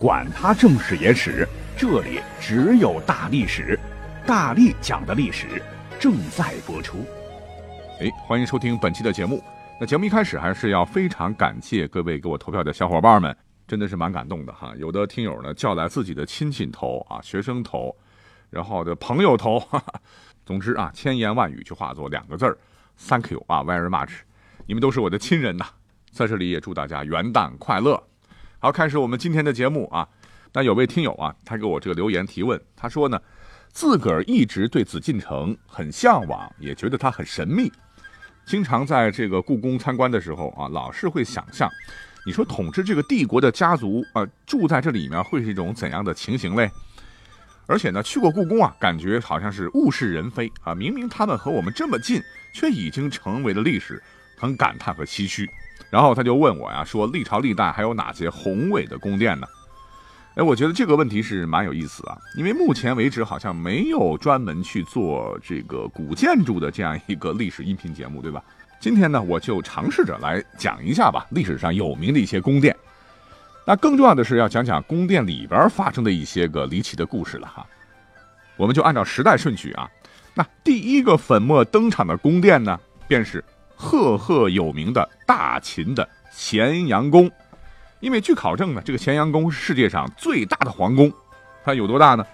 [0.00, 1.46] 管他正史野史。
[1.76, 3.78] 这里只有大历史，
[4.24, 5.60] 大力讲的历史
[5.98, 6.98] 正在播出。
[8.00, 9.42] 哎，欢迎收听本期的节目。
[9.80, 14.72] 那节目一开始还是要非常感谢各位给我投票的小伙伴们，真的是蛮感动的哈。
[14.76, 17.94] 有的听友呢叫来自己的亲戚投啊，学生投，
[18.50, 19.94] 然后的朋友投，哈哈。
[20.46, 22.56] 总之啊，千言万语就化作两个字儿
[23.08, 24.10] ：Thank you 啊，very much。
[24.66, 25.66] 你们都是我的亲人呐，
[26.12, 28.00] 在这里也祝大家元旦快乐。
[28.60, 30.08] 好，开始我们今天的节目啊。
[30.52, 33.20] 那有位听友啊，他给我这个留言提问，他说呢，
[33.70, 37.70] 自个儿一直对紫禁城很向往，也觉得它很神秘，
[38.44, 41.70] 经常在这个故宫参观的时候啊，老是会想象，
[42.26, 46.68] 你说统治这个帝国的家族啊，住在这里面会是一种怎样的情形嘞？
[47.68, 52.20] 而且呢，去过故宫啊，感觉好像是物是人非啊，明明他们和我们这么近，
[52.52, 54.02] 却已经成为了历史，
[54.36, 55.48] 很感叹和唏嘘。
[55.90, 59.46] 然后他就问我呀，说历朝历代还有哪些宏伟的宫殿呢？
[60.34, 68.40] 哎，我觉得这个问题是蛮有意思啊，因为目前为止好像没有专门去做这个古建筑的这样一个历史音频节目，对吧？
[68.78, 72.76] 今天呢，我就尝试着来讲一下吧，历史上有名的一些宫殿。
[73.66, 77.66] 那更重要的是要讲讲宫殿里边发生的一些个离奇的故事了哈。
[78.56, 79.90] 我们就按照时代顺序啊，
[80.34, 82.78] 那第一个粉墨登场的宫殿呢，
[83.08, 83.44] 便是
[83.78, 87.30] 赫赫有名的大秦的咸阳宫。
[88.00, 91.10] 因为据考证呢，这个咸阳宫是世界上最大的皇宫，
[91.64, 92.26] 它有多大呢？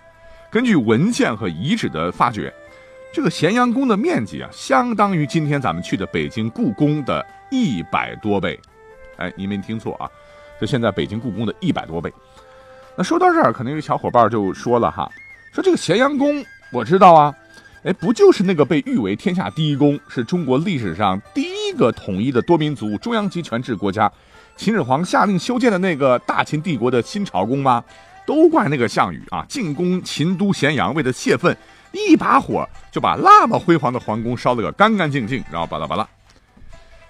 [0.51, 2.53] 根据文献和遗址的发掘，
[3.13, 8.59] 这个咸阳宫的面积啊，相当于今天咱们去的北京故宫的一百多倍。
[9.17, 10.09] 哎，你没听错啊，
[10.61, 12.13] 就现在北京故宫的一百多倍。
[12.97, 15.11] 那说到这儿，可能有小伙伴就说了哈，
[15.53, 17.35] 说这个咸阳宫我知道啊，
[17.85, 24.11] 哎，不就是那个被誉为天下第一宫，是中国历史上第一个统一的多民族中央集权制国家？
[24.57, 27.85] 秦始皇下令修建的那个大秦帝国的新朝宫吗？
[28.27, 29.45] 都怪那个项羽啊！
[29.47, 31.55] 进攻秦都咸阳，为了泄愤，
[31.93, 36.09] 一把火就把那么辉煌的皇宫烧了个干干净净，然后巴拉巴拉。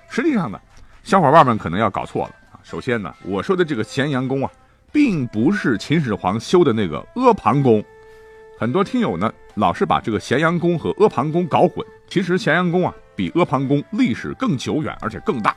[0.09, 0.61] 实际上呢，
[1.05, 2.59] 小伙伴们可能要搞错了啊！
[2.65, 4.51] 首先呢，我说的这个咸阳宫啊，
[4.91, 7.85] 并不是秦始皇修的那个阿房宫。
[8.59, 11.85] 很多听友呢，老是把这个咸阳宫和阿房宫搞混。
[12.09, 15.57] 其实咸阳宫啊，比阿房宫历史更久远，而且更大。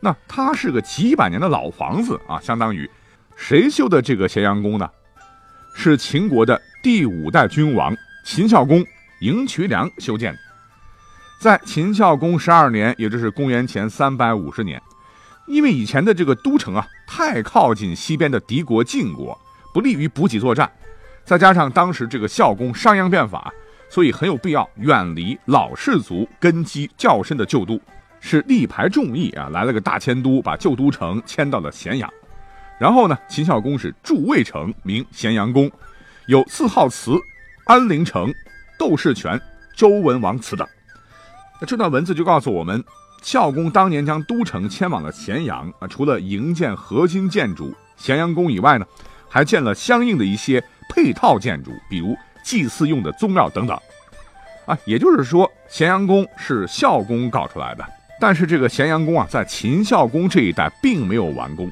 [0.00, 2.88] 那它是个几百年的老房子啊，相当于
[3.36, 4.88] 谁修的这个咸阳宫呢？
[5.74, 8.84] 是秦国的第五代君王秦孝公
[9.20, 10.38] 赢渠梁修建的。
[11.40, 14.82] 在秦孝公十二年，也就是公元前三百五十年，
[15.46, 19.38] 因为以前的这个都城啊太靠近西边的敌国晋国，
[19.72, 20.70] 不利于补给作战，
[21.24, 23.52] 再加上当时这个孝公商鞅变法，
[23.88, 27.80] 所以很有必要远离老氏族根基较深的旧都。
[28.22, 32.12] 是力排众议啊，来了个大迁都，把旧都城迁到了咸阳。
[32.78, 35.70] 然后呢，秦孝公是筑渭城，名咸阳宫，
[36.26, 37.12] 有四号祠、
[37.64, 38.30] 安陵城、
[38.78, 39.40] 窦氏泉、
[39.74, 40.68] 周文王祠等。
[41.60, 42.84] 那这段文字就告诉我们，
[43.22, 48.84] 孝公当年将都城迁往了咸阳啊，除了营建核心建筑咸阳宫以外呢，
[49.30, 53.78] 还建了相应的一些配套建筑，比如祭祀用的宗庙等等。
[54.66, 57.84] 啊，也就是说，咸阳宫是孝公搞出来的。
[58.20, 61.70] 但是这个咸阳宫啊，在秦孝公这一代并没有完工，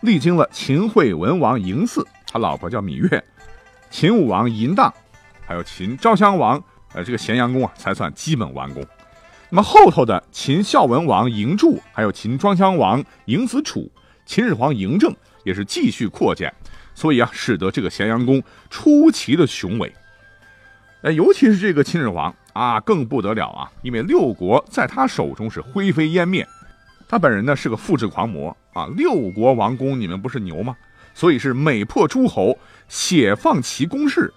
[0.00, 3.22] 历经了秦惠文王嬴驷，他老婆叫芈月，
[3.90, 4.92] 秦武王嬴荡，
[5.46, 6.62] 还有秦昭襄王，
[6.94, 8.82] 呃，这个咸阳宫啊才算基本完工。
[9.50, 13.88] 那么后头的秦孝文王嬴柱，还有秦庄襄王嬴子楚，
[14.24, 15.14] 秦始皇嬴政
[15.44, 16.52] 也是继续扩建，
[16.96, 19.94] 所以啊，使得这个咸阳宫出奇的雄伟。
[21.02, 22.34] 哎，尤其是这个秦始皇。
[22.56, 23.70] 啊，更不得了啊！
[23.82, 26.48] 因为六国在他手中是灰飞烟灭，
[27.06, 28.86] 他本人呢是个复制狂魔啊！
[28.96, 30.74] 六国王宫，你们不是牛吗？
[31.12, 32.58] 所以是每破诸侯，
[32.88, 34.32] 血放其宫室，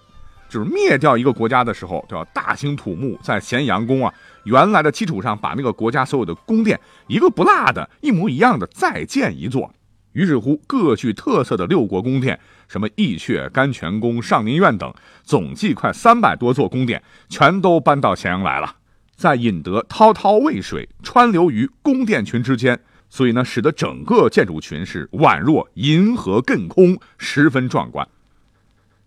[0.50, 4.12] 就是灭掉一个国家的时候，都要大兴土木，在咸阳宫啊
[4.44, 9.72] 原来的基础上，把那个国家所有的宫殿一个不落的，一模一样的再建一座。
[10.12, 14.92] 于是乎，各具特色的六国宫殿，什么义阙、甘泉宫、上林苑等，
[15.22, 18.76] 总计快三百多座宫殿，全都搬到咸阳来了。
[19.14, 28.08] 在引得滔滔渭水川流于宫殿群之间，所以呢，使得整个建筑群是宛若银河亘空，十分壮观。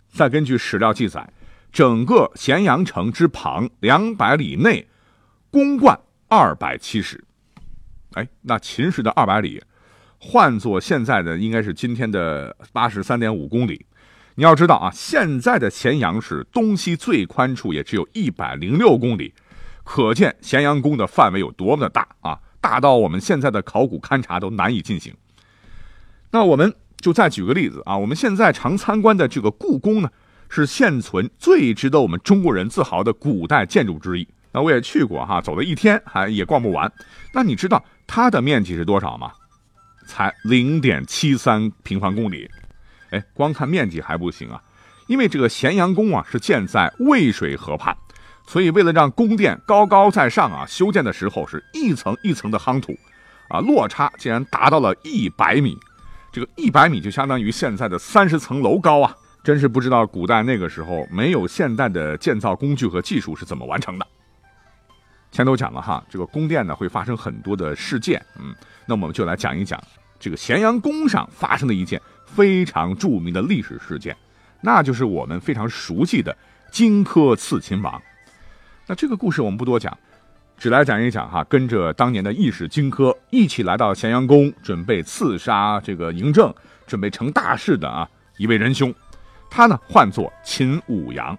[0.10, 1.28] 再根据史料记载，
[1.72, 4.88] 整个咸阳城之旁两百里内，
[5.50, 7.24] 宫观二百七十。
[8.14, 9.64] 哎，那秦时的二百里，
[10.26, 13.86] 换作现在的应该是今天的八十三点五公里。
[14.36, 19.34] 你要知道啊，现在的咸阳市东西最宽处也只有一百零六公里，
[19.84, 22.40] 可见咸阳宫的范围有多么的大啊！
[22.62, 25.14] 大到我们现在的考古勘察都难以进行。
[26.32, 30.10] 那我们就再举个例子啊，我们现在常参观的这个故宫呢，
[30.48, 34.28] 是现存最值得我们中国人自豪的古代建筑之一。
[34.54, 36.90] 那我也去过哈，走了一天还也逛不完。
[37.34, 39.34] 那你知道它的面积是多少吗？
[40.08, 42.50] 才零点七三平方公里。
[43.12, 44.62] 哎，光看面积还不行啊，
[45.08, 47.96] 因为这个咸阳宫啊是建在渭水河畔。
[48.46, 52.94] 所以，为了让宫殿高高在上啊，修建的时候是一层一层的夯土，
[53.48, 55.78] 啊，落差竟然达到了一百米，
[56.32, 59.16] 这个一百米就相当于现在的三十层楼高啊！
[59.46, 64.08] 真是不知道古代那个时候没有现代的建造工具和技术是怎么完成的。
[65.34, 68.54] 前头讲了哈，这个宫殿呢会发生很多的事件，嗯，
[68.86, 69.82] 那我们就来讲一讲
[70.20, 74.16] 这个咸阳宫上发生的一件非常著名的历史事件，
[74.62, 76.38] 那就是我们非常熟悉的
[76.72, 78.00] 荆轲刺秦王。
[78.86, 79.98] 那这个故事我们不多讲，
[80.56, 86.54] 只来讲一讲哈，跟着当年的义士荆轲一起来到咸阳宫，准备刺杀这个嬴政，
[86.86, 88.08] 准备成大事的啊
[88.38, 88.94] 一位仁兄，
[89.50, 91.36] 他呢唤作秦舞阳。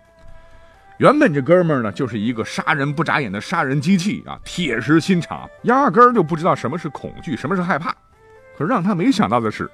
[0.99, 7.91] 原本这哥们儿呢就是一个杀人不眨眼的杀人机器啊，铁石心肠，压根儿就不知道什么是恐惧，什么是害怕。
[8.57, 9.69] 可是让他没想到的是，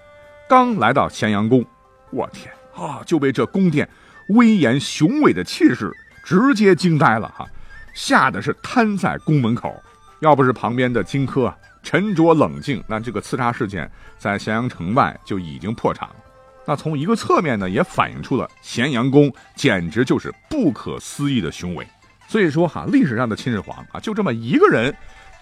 [0.49, 1.63] 刚来到咸阳宫，
[2.11, 3.87] 我天啊，就被这宫殿
[4.31, 5.93] 威严雄伟的气势
[6.25, 7.47] 直接惊呆了哈。
[7.93, 9.79] 吓得是瘫在宫门口，
[10.21, 11.53] 要不是旁边的荆轲
[11.83, 16.15] 沉着冷静，那这个刺杀事件在咸阳城外就已经破产了。
[16.67, 21.87] 那从一个侧面呢，也反映出了咸阳宫简直就是不可思议的雄伟。
[22.29, 24.95] 所以说哈，历史上的秦始皇啊，就这么一个人，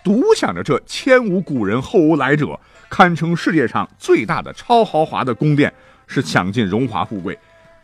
[0.02, 5.70] 独享着这前无古人后无来者，堪称世界上最大的超豪华的宫殿，
[6.06, 7.38] 是享尽荣华富贵。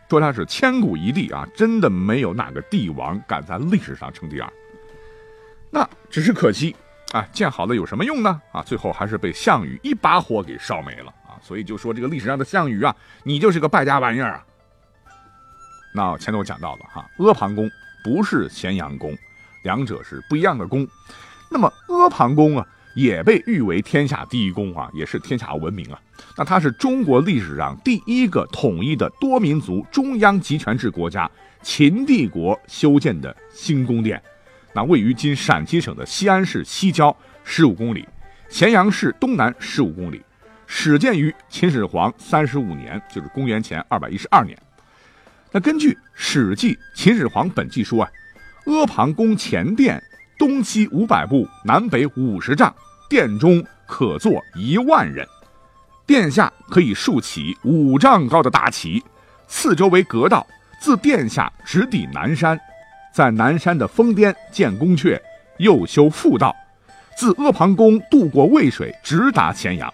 [0.09, 4.49] 说他是千古一帝啊，真的没有哪个帝王敢在历史上称第二。
[5.69, 6.75] 那只是可惜
[7.11, 8.41] 啊，建好了有什么用呢？
[8.51, 14.45] 啊，最后还是被项羽一把火给烧没了所以就说这个历史上的项羽啊，你就是个败家玩意儿啊。
[15.93, 17.69] 那前头讲到了哈，阿房宫
[18.03, 19.15] 不是咸阳宫，
[19.63, 20.87] 两者是不一样的宫。
[21.49, 22.67] 那么阿房宫啊。
[22.95, 25.99] 也被誉为天下第一宫啊，也是天下闻名啊。
[26.37, 31.29] 那它是中国历史上第一个统一的多民族中央集权制国家
[31.61, 34.23] 秦帝国修建的新宫殿。
[34.71, 38.07] 那位于今陕西省的西安市西郊十五公里，
[38.47, 40.21] 咸阳市东南十五公里，
[40.67, 44.57] 始建于秦始皇三十五年，就是公元前二百一十二年。
[45.51, 48.09] 那根据《史记·秦始皇本纪》说啊，
[48.65, 50.01] 阿房宫前殿
[50.37, 52.73] 东西五百步，南北五十丈。
[53.07, 55.25] 殿中可坐一万人，
[56.07, 59.01] 殿下可以竖起五丈高的大旗，
[59.47, 60.45] 四周为阁道，
[60.81, 62.59] 自殿下直抵南山，
[63.13, 65.21] 在南山的峰巅建宫阙，
[65.59, 66.53] 又修复道，
[67.15, 69.93] 自阿房宫渡过渭水，直达咸阳。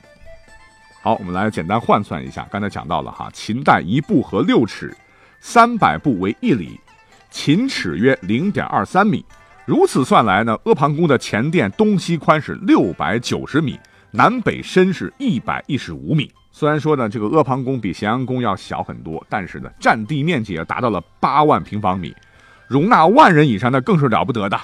[1.03, 4.95] 好，我们来简单换算一下，刚才讲到了哈，秦代一步和六尺，
[5.39, 6.79] 三百步为一里，
[7.31, 9.25] 秦尺约零点二三米。
[9.65, 13.79] 如此算来呢，阿房宫的前殿东西宽是六百九十米，
[14.11, 16.31] 南北深是一百一十五米。
[16.51, 22.15] 虽然说呢，这个阿房宫比咸阳宫要小很多，但是呢，占地面积也达到了八万平方米，
[22.67, 24.59] 容纳万人以上，那更是了不得的。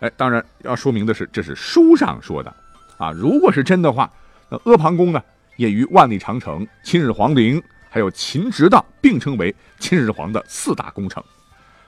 [0.00, 2.54] 哎，当然要说明的是，这是书上说的
[2.98, 3.10] 啊。
[3.10, 4.10] 如果是真的话，
[4.50, 5.22] 那阿房宫呢，
[5.56, 11.22] 也与万里长城、秦始皇陵还有秦直道并称为秦始皇的四大工程。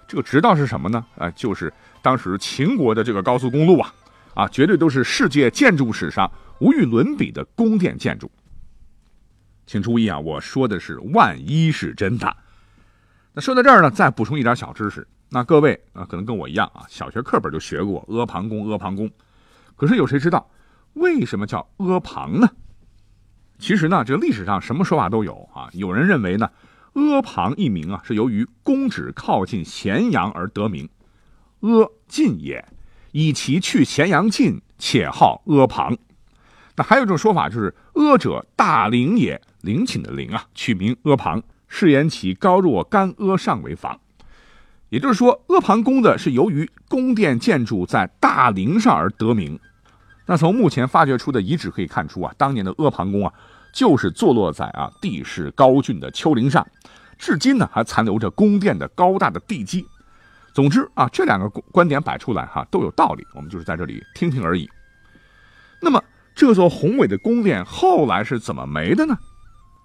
[0.07, 1.04] 这个直道是什么呢？
[1.16, 3.95] 啊，就是当时秦国的这个高速公路啊，
[4.35, 8.31] 啊，绝对都是世界建筑史上无与伦比的宫殿建筑。
[9.66, 12.37] 请注意啊，我说的是万一是真的。
[13.33, 15.07] 那说到这儿呢，再补充一点小知识。
[15.31, 19.11] 那各位啊，可能跟我一样啊，小学课本就学过阿房宫，阿房宫。
[19.76, 20.47] 可是有谁知道
[20.94, 22.50] 为什么叫阿房呢？
[23.58, 25.68] 其实呢，这个历史上什么说法都有啊。
[25.72, 26.50] 有人认为呢。
[26.94, 30.90] 阿房一名啊，是由于宫址靠近咸阳而得名，
[31.61, 32.62] 阿近也，
[33.12, 35.96] 以其去咸阳近，且号阿房。
[36.76, 43.99] 那还有一种说法，就是阿者大陵也，陵寝的陵啊，取名阿房，是言其高若干阿上为房。
[44.90, 49.58] 也就是说，阿房宫的是由于宫殿建筑在大陵上而得名。
[50.32, 53.30] 那从目前发掘出的遗址可以看出啊，当年的阿房宫啊。
[53.70, 56.66] 就是坐落在啊地势高峻的丘陵上，
[57.18, 59.86] 至今呢还残留着宫殿的高大的地基。
[60.54, 64.68] 总之啊，这两个观点摆出来哈都有道理，我们就是在这里听听而已。
[65.80, 66.02] 那么
[66.34, 69.16] 这座宏伟的宫殿后来是怎么没的呢？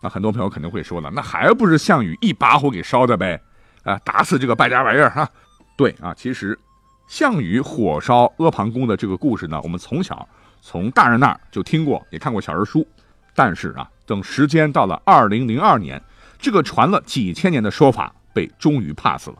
[0.02, 3.42] 那很多朋友肯定会说了，那还不是项羽一把火给烧的呗？
[3.84, 5.30] 啊，打死这个败家玩意儿哈！
[5.78, 6.60] 对啊，其实
[7.08, 10.28] 项羽火烧阿房宫的这个故事呢，我们从小
[10.70, 12.86] 从大人那儿就听过，也看过小人书。
[13.34, 16.02] 但是啊，等时间到了二零零二年，
[16.38, 19.36] 这个传了几千年的说法被终于 pass 了。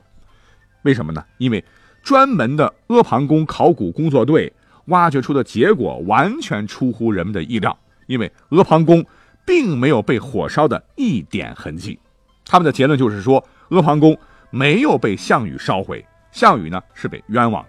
[0.84, 1.22] 为什么呢？
[1.38, 1.62] 因为
[2.02, 4.54] 专门的阿房宫考古工作队
[4.86, 7.78] 挖掘出的结果完全出乎人们的意料。
[8.06, 9.06] 因为阿房宫
[9.46, 12.00] 并没有被火烧的一点痕迹，
[12.46, 14.18] 他们的结论就是说，阿房宫
[14.50, 17.62] 没有被项羽烧毁，项羽呢是被冤枉。
[17.62, 17.68] 哎，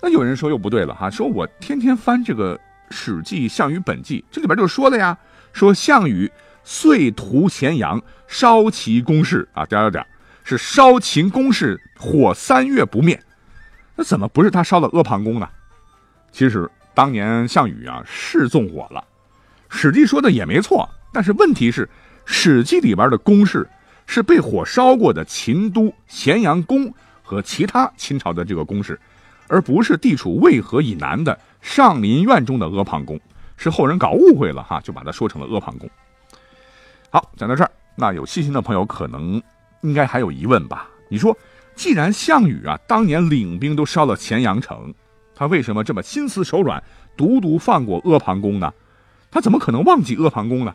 [0.00, 2.56] 那有人说又不对了哈，说我天天翻这个
[2.90, 5.16] 《史记·项羽本纪》，这里边就说了呀，
[5.52, 6.30] 说项羽
[6.62, 10.06] 遂屠咸阳，烧其宫室啊，点点点。
[10.44, 13.20] 是烧秦宫室，火三月不灭，
[13.96, 15.46] 那怎么不是他烧的阿房宫呢？
[16.32, 19.04] 其实当年项羽啊是纵火了，
[19.76, 20.88] 《史记》说的也没错。
[21.12, 21.84] 但是问题是，
[22.24, 23.68] 《史记》里边的宫室
[24.06, 28.98] 是被火烧过的秦都咸阳宫和其他秦朝的这个宫室，
[29.48, 33.18] 而不是地处渭河以南的上林苑中的阿房宫。
[33.56, 35.90] 是后人搞误会了哈，就把它说成了阿房宫。
[37.10, 39.42] 好，讲到这儿，那有细心的朋友可能。
[39.82, 40.88] 应该还有疑问吧？
[41.08, 41.38] 你说，
[41.76, 44.92] 既然项羽啊当年领兵都烧了咸阳城，
[45.36, 46.82] 他为什么这么心慈手软，
[47.16, 48.74] 独独放过阿房宫呢？
[49.30, 50.74] 他怎么可能忘记阿房宫呢？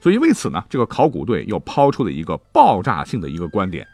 [0.00, 3.84] 所以为此呢，这个考古队又抛出了一个爆炸性的一个观点，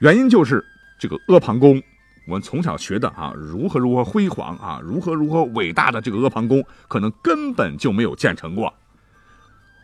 [0.00, 0.64] 原因就是
[0.98, 1.82] 这个阿房宫，
[2.28, 8.72] 我们从小学的啊，如何如何辉煌啊，如何如何伟大的这个阿房宫，可能根本就没有建成过。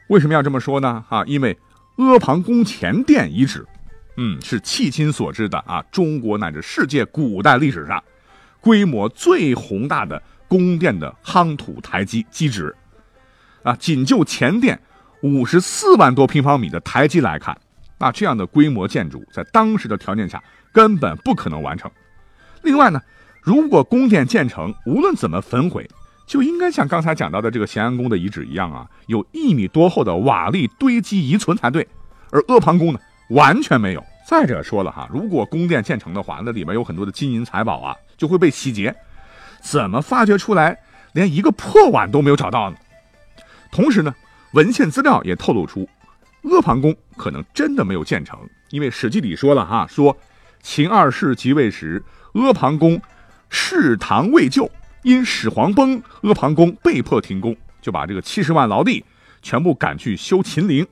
[0.08, 1.02] 为什么要这么说呢？
[1.08, 1.58] 啊，因为
[1.96, 3.66] 阿房宫前殿遗址。
[4.18, 8.04] 嗯，是迄今所知的啊，中国乃至世界古代历史上
[8.60, 12.76] 规模最宏大的宫殿的夯土台基基址
[13.62, 13.74] 啊。
[13.76, 14.78] 仅就前殿
[15.22, 17.58] 五十四万多平方米的台基来看，
[17.98, 21.90] 那这样的规模建筑在当时的条件下根本不可能完成。
[22.64, 23.00] 另外呢，
[23.42, 25.88] 如果宫殿建成，无论怎么焚毁，
[26.26, 31.86] 就应该像刚才讲到的这个咸阳宫的遗址一样啊，有一米多厚的瓦砾堆积遗存才对。
[32.30, 32.98] 而阿房宫呢？
[33.30, 34.04] 完全没有。
[34.26, 38.94] 再者说了哈，如果宫殿建成的话，那里面有很多的金银财宝啊，就会被洗劫。
[39.60, 40.78] 怎么发掘出来，
[41.12, 42.76] 连一个破碗都没有找到呢？
[43.70, 44.14] 同时呢，
[44.52, 45.88] 文献资料也透露出，
[46.44, 48.38] 阿房宫可能真的没有建成，
[48.70, 50.16] 因为《史记》里说了哈，说
[50.62, 52.02] 秦二世即位时，
[52.34, 53.00] 阿房宫
[53.48, 54.70] 世堂未就，
[55.02, 59.04] 因始皇崩，阿房宫被迫停工，就把这个七十万劳力
[59.42, 60.86] 全部赶去修秦陵。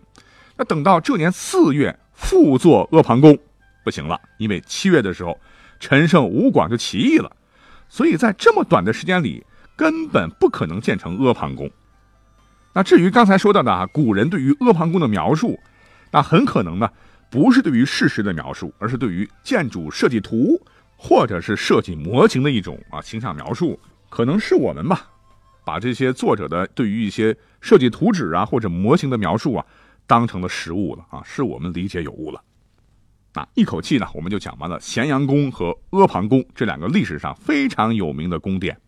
[0.57, 1.97] 那等到这年四月。
[2.15, 3.37] 复作阿房宫，
[3.83, 5.37] 不行了，因为七月的时候，
[5.81, 7.33] 陈胜吴广就起义了，
[7.89, 9.45] 所以在这么短的时间里，
[9.75, 11.69] 根本不可能建成阿房宫。
[12.73, 15.59] 那至于刚才说到的啊，古人对于阿房宫的描述，
[16.13, 16.89] 那很可能呢，
[17.29, 20.61] 不是对于事实的描述，而是对于建筑设计图
[21.04, 23.76] 或者是设计模型的一种啊形象描述。
[24.09, 25.11] 可能是我们吧，
[25.64, 29.66] 把这些作者的对于一些设计图纸啊或者模型的描述啊。
[30.06, 32.40] 当成了实物了啊，是我们理解有误了。
[33.35, 38.78] 那一口气呢，我们就讲完了咸阳宫和阿房宫这两个历史上非常有名的宫殿。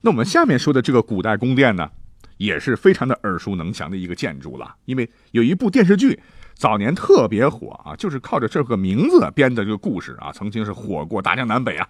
[0.00, 1.90] 那我们下面说的这个古代宫殿呢，
[2.36, 4.76] 也是非常的耳熟能详的一个建筑了。
[4.84, 6.20] 因为有一部电视剧
[6.58, 11.88] 早年特别火啊，就是靠着这个名字编的这个故事啊，曾经是火过大江南北啊。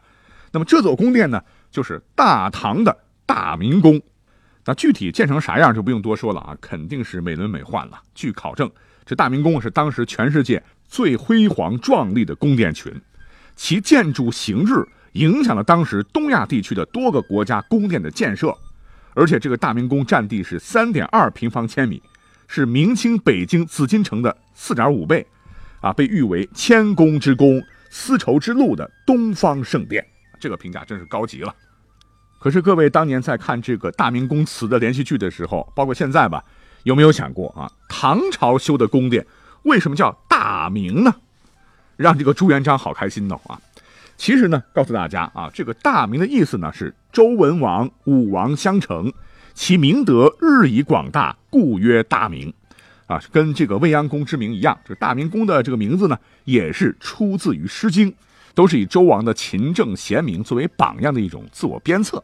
[0.52, 2.94] 那么这座宫殿呢，就是大唐的
[3.24, 3.98] 大明宫。
[4.66, 7.98] 那具体建成啥样就不用多说了啊，肯定是美轮美奂了。
[8.14, 8.70] 据考证，
[9.06, 12.92] 这大明宫是当时全世界最辉煌壮丽的宫殿群，
[13.56, 18.54] 其建筑形制影响了当时东亚地区的多个国家宫殿的建设。
[19.14, 22.02] 而且这个大明宫占地是三点二平方千米，
[22.48, 25.24] 是明清北京紫禁城的四点五倍，
[25.80, 30.04] 啊，被誉为千宫之宫、丝绸之路的东方圣殿，
[30.40, 31.54] 这个评价真是高级了。
[32.40, 36.42] 可是各位当年在看这个《大明宫词》的连续剧的时候，包括现在吧，
[36.84, 37.70] 有没有想过啊？
[37.88, 39.26] 唐朝修的宫殿
[39.64, 41.14] 为什么叫大明呢？
[41.96, 43.60] 让这个朱元璋好开心呢啊！
[44.16, 49.12] 其实呢，告诉大家啊，这个大明的意思呢是周文王、武王相承，
[49.58, 52.54] 其明德日益广大，故曰大明。
[53.08, 58.08] 啊，跟这个未央宫之名一样，这个大明宫的这个名字呢，也是出自于《诗经》。
[58.54, 62.22] 都是以周王的勤政贤明作为榜样的一种自我鞭策。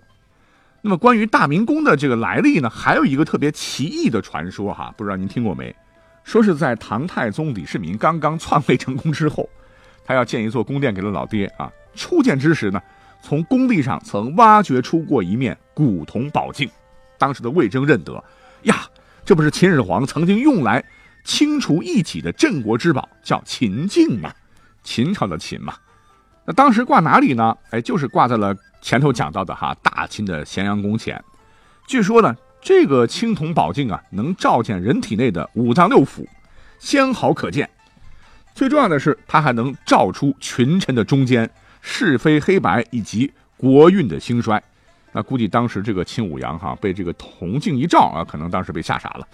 [0.81, 5.75] 那么关于大明宫的这个来历呢，还有一个特别奇异的传说哈，不知道您听过没？
[6.23, 9.49] 说是在唐太宗李世民刚刚篡位成功之后，
[10.05, 11.69] 他要建一座宫殿给了老爹啊。
[11.97, 12.81] 初建之时呢，
[13.21, 16.71] 从工地上曾挖掘出过一面古铜宝镜，
[17.19, 18.23] 当时的魏征认得，
[18.63, 18.87] 呀，
[19.25, 20.85] 这不是秦始皇曾经用来
[21.25, 24.33] 清除异己的镇国之宝，叫秦镜吗？
[24.83, 25.75] 秦朝的秦嘛。
[26.45, 27.57] 那当时挂哪里呢？
[27.71, 31.23] 哎，就是挂在了前头讲到的哈大秦的咸阳宫前。
[31.87, 36.27] 据说呢，这个青铜宝镜啊，能照见人体内的五脏六腑，
[36.79, 37.69] 纤毫可见。
[38.55, 41.51] 最重要的是，它还能照出群臣的中间。
[41.87, 44.63] 是非黑白以及国运的兴衰，
[45.15, 49.27] 那估计当时这个秦舞阳哈被这个铜镜一照啊，可能当时被吓傻了。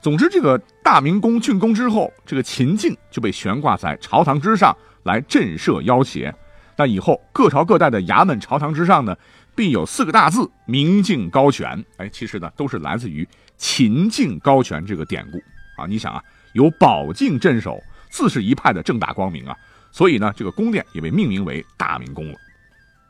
[0.00, 6.34] 总之，这个大明宫竣工之后，这个秦镜就被悬挂在朝堂之上来震慑妖邪。
[6.76, 9.16] 那以后各朝各代的衙门朝堂之上呢，
[9.54, 11.84] 必有四个大字“明镜高悬”。
[11.98, 15.38] 哎，其实呢都是来自于“秦镜高悬”这个典故
[15.80, 15.86] 啊。
[15.86, 16.20] 你想啊，
[16.54, 19.56] 有宝镜镇守，自是一派的正大光明啊。
[19.92, 22.34] 所以呢，这个宫殿也被命名为大明宫了。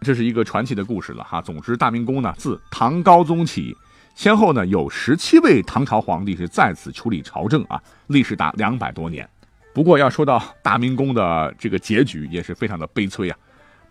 [0.02, 1.40] 这是一个传奇的故事了哈。
[1.40, 3.76] 总之，大明宫呢，自唐高宗起，
[4.14, 9.28] 先后呢有十七位唐朝皇帝是在此处理朝政啊，历史达两百多年。
[9.72, 13.38] 不过要说到大明宫的这个结局，也是非常的悲催啊。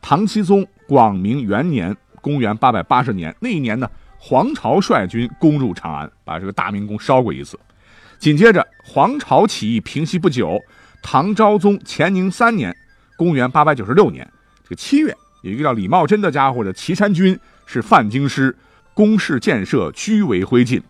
[0.02, 7.60] 唐僖宗广明元年，公元八百八十年那一年呢，黄巢率军攻入长安，把这个大明宫烧过一次。
[8.20, 10.60] 紧接着，黄巢起义平息不久，
[11.02, 12.76] 唐昭宗乾宁三年。
[13.18, 14.28] 公元八百九十六年，
[14.64, 18.56] 这个七月，有一个叫李茂贞的家伙的岐山军是犯京师，
[18.94, 20.82] 攻势建设居为灰烬。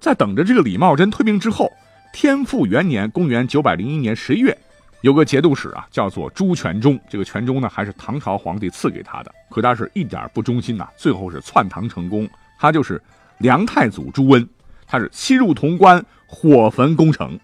[0.00, 1.70] 在等着这个李茂贞退兵之后，
[2.12, 4.56] 天复元年，公元九百零一年十一月，
[5.00, 6.98] 有个节度使啊，叫做朱全忠。
[7.10, 12.28] 这个全忠呢，还是唐朝皇帝赐给他的，可他是一点不忠心呐，最后是篡唐成功。
[12.60, 13.02] 他就是
[13.38, 14.48] 梁太祖朱温，
[14.86, 17.38] 他是西入潼关，火焚宫城。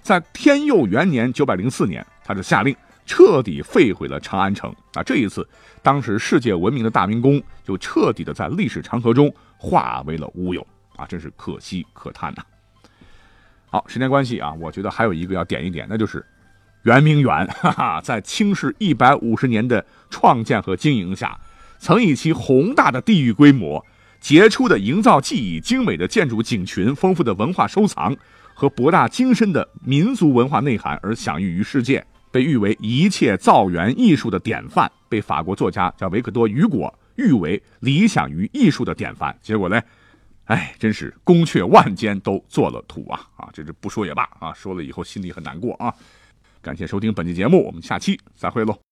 [0.00, 2.74] 在天佑元年，九百零四年，他就下令。
[3.06, 5.02] 彻底废毁了长安城啊！
[5.02, 5.46] 这一次，
[5.82, 11.06] 当时世界闻名的大明宫就彻底的在历史长河中化为了乌有啊！
[11.06, 12.42] 真是可惜可叹呐。
[13.66, 16.24] 好，时间关系啊，我觉得还有一个要点一点，那就是
[16.84, 17.46] 圆明园。
[17.60, 21.38] 哈哈，在清世一百五十年的创建和经营下，
[21.78, 23.84] 曾以其宏大的地域规模、
[24.20, 28.16] 杰出的营造技艺、精美的建筑景群、丰富的文化收藏
[28.54, 32.06] 和博大精深的民族文化内涵而享誉于世界。
[32.34, 39.38] 被誉为一切造园艺术的典范，被法国作家叫维克多·雨果誉为理想于艺术的典范。
[39.40, 39.80] 结果呢，
[40.46, 43.24] 哎，真是宫阙万间都做了土啊！
[43.36, 45.94] 啊，这是不说也罢啊，说了以后心里很难过啊。
[46.60, 48.76] 感谢收听本期节目，我们下期再会喽。